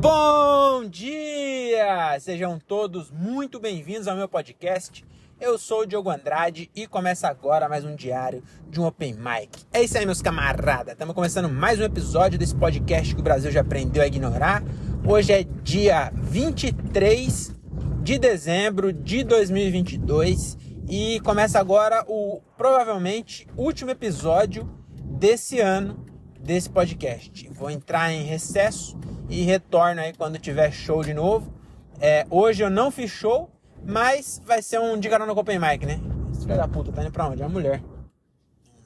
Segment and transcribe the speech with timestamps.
[0.00, 2.16] Bom dia!
[2.20, 5.04] Sejam todos muito bem-vindos ao meu podcast.
[5.40, 8.40] Eu sou o Diogo Andrade e começa agora mais um diário
[8.70, 9.64] de um Open Mic.
[9.72, 10.92] É isso aí, meus camaradas.
[10.92, 14.62] Estamos começando mais um episódio desse podcast que o Brasil já aprendeu a ignorar.
[15.04, 17.56] Hoje é dia 23
[18.00, 20.56] de dezembro de 2022
[20.88, 24.70] e começa agora o provavelmente último episódio
[25.18, 26.06] desse ano
[26.48, 27.46] desse podcast.
[27.50, 28.98] Vou entrar em recesso
[29.28, 31.52] e retorno aí quando tiver show de novo.
[32.00, 33.50] É, hoje eu não fiz show,
[33.84, 36.00] mas vai ser um de no Open Mic, né?
[36.40, 37.42] Filho da puta tá indo pra onde?
[37.42, 37.82] É uma mulher.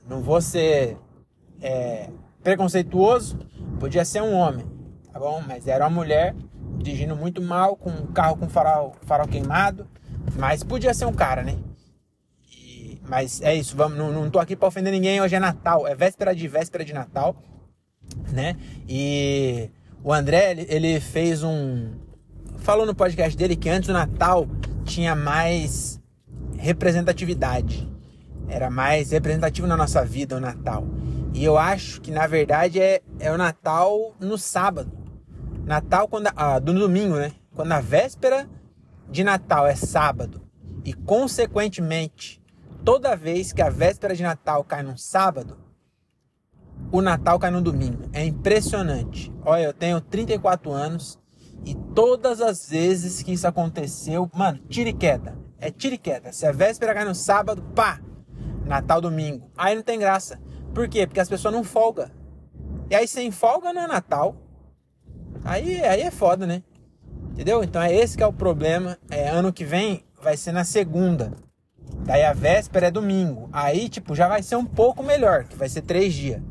[0.09, 0.98] Não vou ser
[1.61, 2.11] é,
[2.43, 3.39] preconceituoso,
[3.79, 4.67] podia ser um homem,
[5.12, 5.41] tá bom?
[5.47, 6.34] Mas era uma mulher
[6.79, 9.87] dirigindo muito mal, com um carro com farol, farol queimado,
[10.37, 11.56] mas podia ser um cara, né?
[13.09, 15.95] Mas é isso, vamos, não, não tô aqui pra ofender ninguém, hoje é Natal, é
[15.95, 17.37] véspera de véspera de Natal,
[18.30, 18.56] né?
[18.88, 19.70] E
[20.05, 21.92] o André, ele, ele fez um.
[22.59, 24.48] Falou no podcast dele que antes do Natal
[24.84, 26.00] tinha mais
[26.59, 27.89] representatividade.
[28.48, 30.84] Era mais representativo na nossa vida o Natal.
[31.33, 34.92] E eu acho que na verdade é, é o Natal no sábado.
[35.64, 37.33] Natal quando ah, do domingo, né?
[37.55, 38.48] Quando a véspera
[39.09, 40.42] de Natal é sábado
[40.84, 42.42] e consequentemente
[42.84, 45.58] toda vez que a véspera de Natal cai num sábado,
[46.91, 48.08] o Natal cai no domingo.
[48.12, 49.33] É impressionante.
[49.44, 51.19] Olha, eu tenho 34 anos
[51.64, 55.38] e todas as vezes que isso aconteceu, mano, tira e queda.
[55.58, 56.33] É tira e queda.
[56.33, 58.00] Se a véspera cai no sábado, pá!
[58.66, 59.50] Natal, domingo.
[59.56, 60.41] Aí não tem graça.
[60.75, 61.06] Por quê?
[61.06, 62.10] Porque as pessoas não folgam.
[62.91, 64.36] E aí sem folga não é Natal.
[65.44, 66.62] Aí, aí é foda, né?
[67.30, 67.62] Entendeu?
[67.62, 68.98] Então é esse que é o problema.
[69.10, 71.33] É, ano que vem vai ser na segunda.
[72.05, 73.48] Daí a véspera é domingo.
[73.53, 76.42] Aí, tipo, já vai ser um pouco melhor, que vai ser três dias.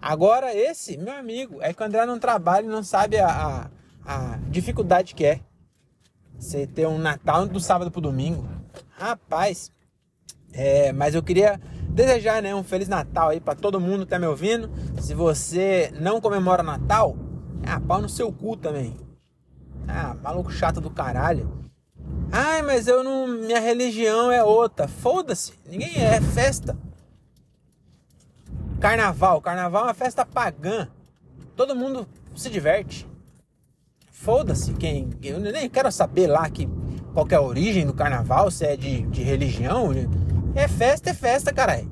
[0.00, 3.70] Agora, esse, meu amigo, é que o André não trabalha e não sabe a, a,
[4.04, 5.40] a dificuldade que é.
[6.38, 8.46] Você ter um Natal do sábado pro domingo.
[8.90, 9.70] Rapaz,
[10.52, 11.60] é, mas eu queria
[11.90, 14.70] desejar né, um Feliz Natal aí para todo mundo que tá me ouvindo.
[15.00, 17.16] Se você não comemora Natal,
[17.66, 18.96] ah, pau no seu cu também.
[19.88, 21.65] Ah, maluco chato do caralho.
[22.38, 23.26] Ai, mas eu não.
[23.26, 24.86] Minha religião é outra.
[24.86, 25.54] Foda-se.
[25.64, 26.76] Ninguém é, é festa.
[28.78, 29.40] Carnaval.
[29.40, 30.86] Carnaval é uma festa pagã.
[31.56, 33.08] Todo mundo se diverte.
[34.10, 35.14] Foda-se quem.
[35.22, 36.68] Eu nem quero saber lá que,
[37.14, 39.92] qual que é a origem do carnaval, se é de, de religião.
[40.54, 41.90] É festa, é festa, caralho.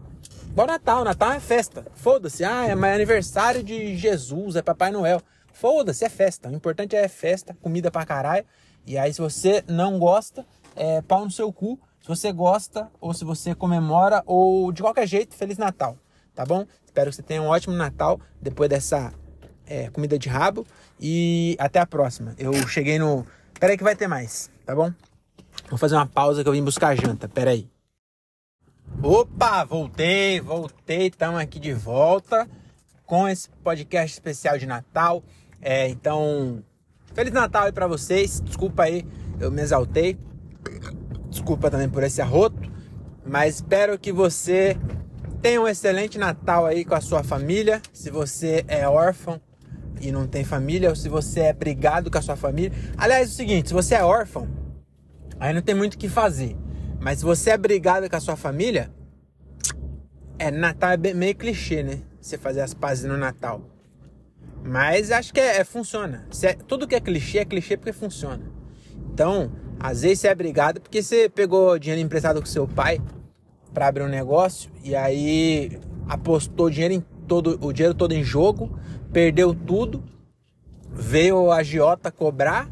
[0.50, 1.87] Igual Natal, Natal é festa.
[1.94, 2.44] Foda-se.
[2.44, 5.22] Ah, é aniversário de Jesus, é Papai Noel.
[5.55, 6.50] Foda-se, é festa.
[6.50, 8.44] O importante é festa, comida pra caralho.
[8.87, 10.47] E aí, se você não gosta,
[10.77, 11.78] é pau no seu cu.
[12.00, 15.97] Se você gosta, ou se você comemora, ou de qualquer jeito, Feliz Natal
[16.34, 16.67] tá bom?
[16.84, 19.12] Espero que você tenha um ótimo Natal depois dessa
[19.67, 20.67] é, comida de rabo
[21.00, 22.34] e até a próxima.
[22.39, 23.25] Eu cheguei no.
[23.59, 24.93] Pera aí que vai ter mais, tá bom?
[25.69, 27.69] Vou fazer uma pausa que eu vim buscar janta, pera aí.
[29.03, 32.49] Opa, voltei, voltei, estamos aqui de volta
[33.06, 35.23] com esse podcast especial de Natal.
[35.61, 36.62] É, então,
[37.15, 38.41] Feliz Natal aí pra vocês.
[38.41, 39.07] Desculpa aí,
[39.41, 40.19] eu me exaltei.
[41.31, 42.61] Desculpa também por esse arroto.
[43.25, 44.77] Mas espero que você
[45.45, 47.83] Tenha um excelente Natal aí com a sua família.
[47.93, 49.39] Se você é órfão
[50.01, 52.73] e não tem família, ou se você é brigado com a sua família.
[52.97, 54.49] Aliás, é o seguinte: se você é órfão,
[55.39, 56.57] aí não tem muito o que fazer.
[56.99, 58.91] Mas se você é brigado com a sua família,
[60.39, 62.01] é Natal é meio clichê, né?
[62.23, 63.61] Você fazer as pazes no Natal.
[64.65, 66.27] Mas acho que é, é funciona.
[66.43, 68.43] É, tudo que é clichê é clichê porque funciona.
[69.13, 73.01] Então, às vezes você é brigado porque você pegou dinheiro emprestado com seu pai
[73.73, 78.79] para abrir um negócio e aí apostou dinheiro em todo, o dinheiro todo em jogo,
[79.13, 80.03] perdeu tudo,
[80.91, 82.69] veio o agiota cobrar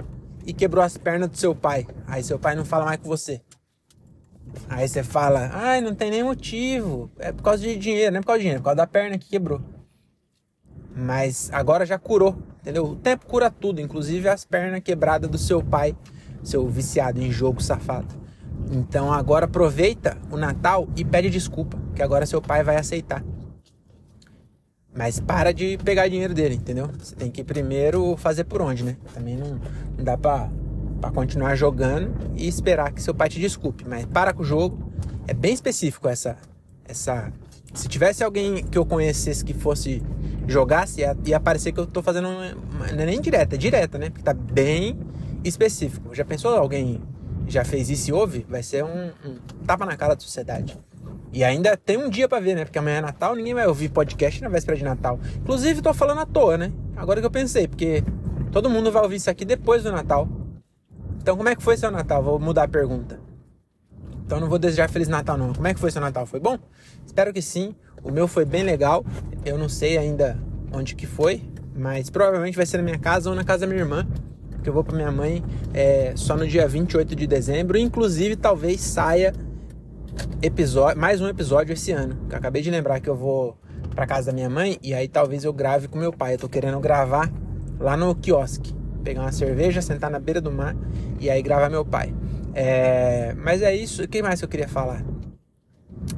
[0.46, 1.86] e quebrou as pernas do seu pai.
[2.06, 3.42] Aí seu pai não fala mais com você.
[4.68, 8.20] Aí você fala, ai, não tem nem motivo, é por causa de dinheiro, não é
[8.20, 9.60] por causa de dinheiro, é por causa da perna que quebrou.
[10.94, 12.84] Mas agora já curou, entendeu?
[12.84, 15.96] O tempo cura tudo, inclusive as pernas quebradas do seu pai,
[16.42, 18.14] seu viciado em jogo safado.
[18.70, 23.24] Então agora aproveita o Natal e pede desculpa, que agora seu pai vai aceitar.
[24.94, 26.90] Mas para de pegar dinheiro dele, entendeu?
[26.98, 28.96] Você tem que primeiro fazer por onde, né?
[29.14, 29.58] Também não,
[29.96, 30.50] não dá pra,
[31.00, 33.84] pra continuar jogando e esperar que seu pai te desculpe.
[33.88, 34.92] Mas para com o jogo.
[35.26, 36.36] É bem específico essa.
[36.84, 37.32] essa
[37.74, 40.02] se tivesse alguém que eu conhecesse que fosse
[40.46, 42.28] jogasse, ia, ia parecer que eu tô fazendo.
[42.28, 42.54] Uma,
[42.92, 44.10] não é nem direta, é direta, né?
[44.10, 44.98] Porque tá bem
[45.44, 46.14] específico.
[46.14, 47.00] Já pensou alguém
[47.46, 49.36] já fez isso e ouve, vai ser um, um
[49.66, 50.78] tapa na cara da sociedade.
[51.32, 52.64] E ainda tem um dia para ver, né?
[52.64, 55.18] Porque amanhã é Natal, ninguém vai ouvir podcast na véspera de Natal.
[55.36, 56.72] Inclusive, tô falando à toa, né?
[56.96, 58.04] Agora que eu pensei, porque
[58.52, 60.28] Todo mundo vai ouvir isso aqui depois do Natal.
[61.16, 62.22] Então, como é que foi seu Natal?
[62.22, 63.18] Vou mudar a pergunta.
[64.32, 65.52] Então, não vou desejar Feliz Natal, não.
[65.52, 66.24] Como é que foi seu Natal?
[66.24, 66.58] Foi bom?
[67.04, 67.74] Espero que sim.
[68.02, 69.04] O meu foi bem legal.
[69.44, 70.38] Eu não sei ainda
[70.72, 71.42] onde que foi,
[71.76, 74.08] mas provavelmente vai ser na minha casa ou na casa da minha irmã.
[74.52, 75.44] Porque eu vou pra minha mãe
[75.74, 77.76] é, só no dia 28 de dezembro.
[77.76, 79.34] Inclusive, talvez saia
[80.40, 82.16] episódio, mais um episódio esse ano.
[82.30, 83.58] Eu acabei de lembrar que eu vou
[83.94, 86.36] pra casa da minha mãe e aí talvez eu grave com meu pai.
[86.36, 87.30] Eu tô querendo gravar
[87.78, 88.74] lá no quiosque.
[89.04, 90.74] Pegar uma cerveja, sentar na beira do mar
[91.20, 92.14] e aí gravar meu pai.
[92.54, 94.02] É, mas é isso.
[94.02, 95.04] O que mais eu queria falar?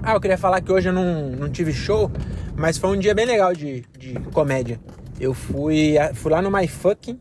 [0.03, 2.11] Ah, eu queria falar que hoje eu não, não tive show,
[2.57, 4.81] mas foi um dia bem legal de, de comédia.
[5.21, 7.19] Eu fui, fui lá no My Fucking,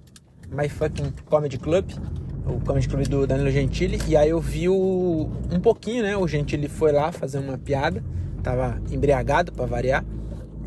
[0.49, 1.91] My Fucking Comedy Club,
[2.45, 6.17] o Comedy Club do Danilo Gentili, e aí eu vi o, um pouquinho, né?
[6.17, 8.03] O Gentili foi lá fazer uma piada,
[8.41, 10.03] tava embriagado para variar,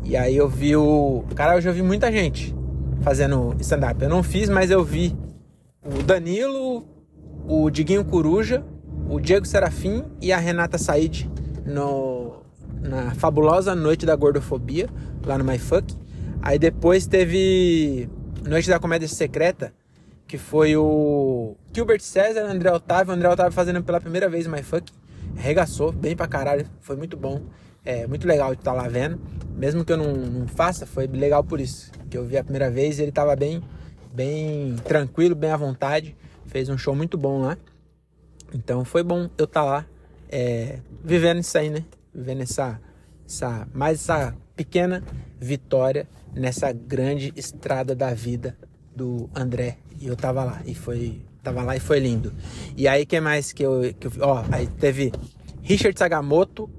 [0.03, 1.23] e aí eu vi o.
[1.35, 2.55] Cara, eu vi muita gente
[3.01, 4.01] fazendo stand-up.
[4.01, 5.15] Eu não fiz, mas eu vi
[5.83, 6.85] o Danilo,
[7.47, 8.63] o Diguinho Coruja,
[9.09, 11.29] o Diego Serafim e a Renata Said
[11.65, 12.43] no,
[12.81, 14.89] na fabulosa Noite da Gordofobia,
[15.25, 15.95] lá no MyFuck.
[16.41, 18.09] Aí depois teve
[18.45, 19.73] Noite da Comédia Secreta,
[20.27, 23.13] que foi o Gilbert César, André Otávio.
[23.13, 24.91] André Otávio fazendo pela primeira vez MyFuck.
[25.35, 27.43] Regaçou bem pra caralho, foi muito bom.
[27.85, 29.19] É muito legal de estar tá lá vendo.
[29.55, 31.91] Mesmo que eu não, não faça, foi legal por isso.
[32.09, 33.61] Que eu vi a primeira vez e ele tava bem,
[34.13, 36.13] bem tranquilo, bem à vontade.
[36.47, 37.57] Fez um show muito bom lá.
[38.53, 39.85] Então foi bom eu estar tá lá
[40.29, 41.83] é, vivendo isso aí, né?
[42.13, 42.79] Vivendo essa,
[43.25, 45.03] essa, mais essa pequena
[45.39, 48.57] vitória nessa grande estrada da vida
[48.95, 49.77] do André.
[49.99, 52.33] E eu tava lá e foi, tava lá e foi lindo.
[52.75, 55.11] E aí que mais que eu, que eu ó, aí teve
[55.61, 56.69] Richard Sagamoto,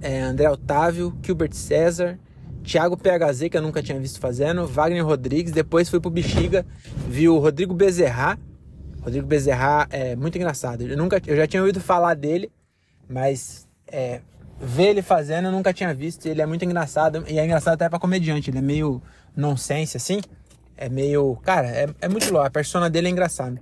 [0.00, 2.18] é, André Otávio, Gilbert César,
[2.62, 6.64] Thiago PHZ, que eu nunca tinha visto fazendo, Wagner Rodrigues, depois fui pro Bexiga,
[7.08, 8.38] vi o Rodrigo Bezerra.
[9.04, 10.82] Rodrigo Bezerra é muito engraçado.
[10.82, 12.50] Eu, nunca, eu já tinha ouvido falar dele,
[13.06, 14.22] mas é,
[14.58, 16.26] ver ele fazendo eu nunca tinha visto.
[16.26, 17.22] Ele é muito engraçado.
[17.28, 18.50] E é engraçado até pra comediante.
[18.50, 19.02] Ele é meio
[19.36, 20.22] nonsense, assim.
[20.74, 21.36] É meio.
[21.44, 22.46] Cara, é, é muito louco.
[22.46, 23.60] A persona dele é engraçada.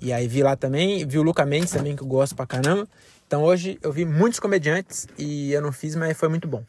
[0.00, 1.06] E aí vi lá também.
[1.06, 2.88] Vi o Luca Mendes também, que eu gosto pra caramba.
[3.26, 6.64] Então hoje eu vi muitos comediantes e eu não fiz, mas foi muito bom.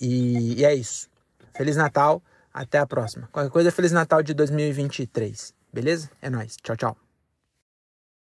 [0.00, 1.08] E, e é isso.
[1.56, 2.20] Feliz Natal.
[2.52, 3.28] Até a próxima.
[3.30, 5.54] Qualquer coisa, Feliz Natal de 2023.
[5.70, 6.10] Beleza?
[6.22, 6.56] É nóis.
[6.56, 7.05] Tchau, tchau.